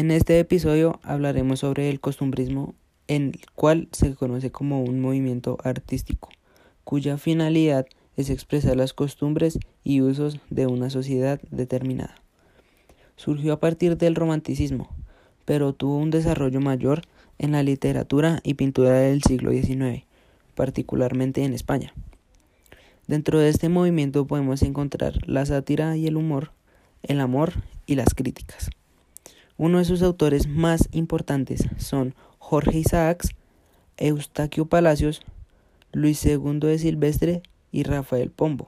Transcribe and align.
En 0.00 0.10
este 0.10 0.40
episodio 0.40 0.98
hablaremos 1.02 1.60
sobre 1.60 1.90
el 1.90 2.00
costumbrismo, 2.00 2.74
en 3.06 3.34
el 3.34 3.40
cual 3.54 3.88
se 3.92 4.14
conoce 4.14 4.50
como 4.50 4.82
un 4.82 4.98
movimiento 4.98 5.58
artístico, 5.62 6.30
cuya 6.84 7.18
finalidad 7.18 7.84
es 8.16 8.30
expresar 8.30 8.78
las 8.78 8.94
costumbres 8.94 9.58
y 9.84 10.00
usos 10.00 10.40
de 10.48 10.66
una 10.66 10.88
sociedad 10.88 11.38
determinada. 11.50 12.14
Surgió 13.16 13.52
a 13.52 13.60
partir 13.60 13.98
del 13.98 14.14
romanticismo, 14.14 14.88
pero 15.44 15.74
tuvo 15.74 15.98
un 15.98 16.08
desarrollo 16.08 16.62
mayor 16.62 17.02
en 17.36 17.52
la 17.52 17.62
literatura 17.62 18.40
y 18.42 18.54
pintura 18.54 18.92
del 18.92 19.22
siglo 19.22 19.50
XIX, 19.50 20.06
particularmente 20.54 21.44
en 21.44 21.52
España. 21.52 21.92
Dentro 23.06 23.38
de 23.38 23.50
este 23.50 23.68
movimiento 23.68 24.26
podemos 24.26 24.62
encontrar 24.62 25.12
la 25.28 25.44
sátira 25.44 25.98
y 25.98 26.06
el 26.06 26.16
humor, 26.16 26.52
el 27.02 27.20
amor 27.20 27.52
y 27.84 27.96
las 27.96 28.14
críticas. 28.14 28.70
Uno 29.62 29.76
de 29.76 29.84
sus 29.84 30.00
autores 30.00 30.48
más 30.48 30.88
importantes 30.90 31.68
son 31.76 32.14
Jorge 32.38 32.78
Isaacs, 32.78 33.34
Eustaquio 33.98 34.64
Palacios, 34.64 35.20
Luis 35.92 36.24
II 36.24 36.60
de 36.60 36.78
Silvestre 36.78 37.42
y 37.70 37.82
Rafael 37.82 38.30
Pombo. 38.30 38.64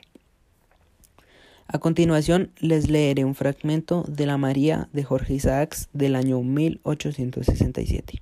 A 1.66 1.78
continuación 1.78 2.50
les 2.58 2.90
leeré 2.90 3.24
un 3.24 3.34
fragmento 3.34 4.04
de 4.06 4.26
la 4.26 4.36
María 4.36 4.90
de 4.92 5.02
Jorge 5.02 5.32
Isaacs 5.32 5.88
del 5.94 6.14
año 6.14 6.42
1867. 6.42 8.20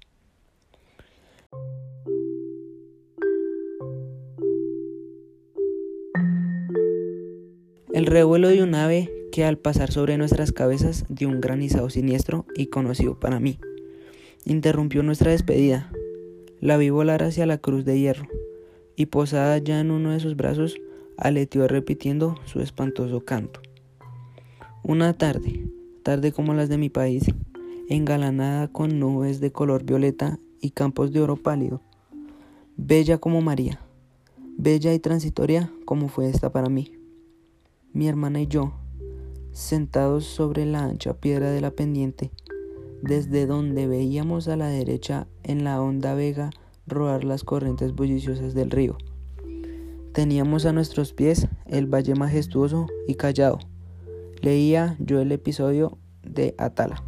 El 7.93 8.07
revuelo 8.07 8.49
de 8.49 8.63
un 8.63 8.77
ave 8.77 9.20
que 9.31 9.45
al 9.45 9.59
pasar 9.59 9.93
sobre 9.93 10.19
nuestras 10.19 10.53
cabezas 10.53 11.05
dio 11.09 11.29
un 11.29 11.41
granizado 11.41 11.91
siniestro 11.91 12.47
y 12.55 12.67
conocido 12.67 13.19
para 13.19 13.41
mí. 13.41 13.59
Interrumpió 14.45 15.03
nuestra 15.03 15.31
despedida. 15.31 15.93
La 16.61 16.77
vi 16.77 16.91
volar 16.91 17.23
hacia 17.23 17.47
la 17.47 17.59
cruz 17.59 17.85
de 17.85 17.99
hierro 17.99 18.27
y 18.97 19.07
posada 19.07 19.59
ya 19.59 19.81
en 19.81 19.91
uno 19.91 20.11
de 20.11 20.21
sus 20.21 20.37
brazos 20.37 20.77
aleteó 21.17 21.69
repitiendo 21.69 22.35
su 22.45 22.61
espantoso 22.61 23.25
canto. 23.25 23.61
Una 24.83 25.13
tarde, 25.13 25.67
tarde 26.03 26.33
como 26.33 26.55
las 26.55 26.69
de 26.69 26.79
mi 26.79 26.89
país, 26.89 27.25
engalanada 27.89 28.69
con 28.69 28.99
nubes 28.99 29.41
de 29.41 29.53
color 29.53 29.85
violeta 29.85 30.39
y 30.61 30.71
campos 30.71 31.13
de 31.13 31.21
oro 31.21 31.37
pálido, 31.37 31.83
bella 32.77 33.19
como 33.19 33.41
María, 33.43 33.81
bella 34.57 34.93
y 34.95 34.99
transitoria 34.99 35.71
como 35.85 36.09
fue 36.09 36.29
esta 36.29 36.51
para 36.53 36.69
mí. 36.69 36.93
Mi 37.93 38.09
hermana 38.09 38.41
y 38.41 38.47
yo, 38.47 38.75
sentados 39.53 40.25
sobre 40.25 40.67
la 40.67 40.85
ancha 40.85 41.15
piedra 41.15 41.51
de 41.51 41.61
la 41.61 41.71
pendiente, 41.71 42.31
desde 43.03 43.47
donde 43.47 43.87
veíamos 43.87 44.49
a 44.49 44.57
la 44.57 44.69
derecha 44.69 45.27
en 45.43 45.65
la 45.65 45.81
honda 45.81 46.15
vega 46.15 46.51
rodar 46.87 47.25
las 47.25 47.45
corrientes 47.45 47.95
bulliciosas 47.95 48.55
del 48.55 48.71
río. 48.71 48.97
Teníamos 50.13 50.67
a 50.67 50.73
nuestros 50.73 51.13
pies 51.13 51.49
el 51.67 51.87
valle 51.87 52.15
majestuoso 52.15 52.87
y 53.07 53.15
callado. 53.15 53.59
Leía 54.43 54.97
yo 54.99 55.21
el 55.21 55.31
episodio 55.33 55.99
de 56.23 56.55
Atala. 56.59 57.03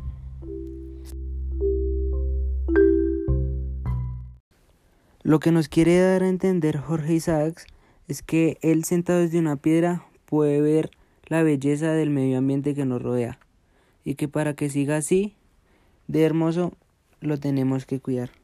Lo 5.24 5.38
que 5.38 5.52
nos 5.52 5.68
quiere 5.68 6.00
dar 6.00 6.22
a 6.22 6.28
entender 6.28 6.78
Jorge 6.78 7.14
Isaacs 7.14 7.66
es 8.08 8.22
que 8.22 8.58
él 8.60 8.84
sentado 8.84 9.20
desde 9.20 9.38
una 9.38 9.56
piedra 9.56 10.04
puede 10.26 10.60
ver 10.60 10.90
la 11.32 11.42
belleza 11.42 11.94
del 11.94 12.10
medio 12.10 12.36
ambiente 12.36 12.74
que 12.74 12.84
nos 12.84 13.00
rodea 13.00 13.38
y 14.04 14.16
que 14.16 14.28
para 14.28 14.52
que 14.52 14.68
siga 14.68 14.98
así 14.98 15.34
de 16.06 16.24
hermoso 16.24 16.74
lo 17.22 17.38
tenemos 17.38 17.86
que 17.86 18.00
cuidar. 18.00 18.41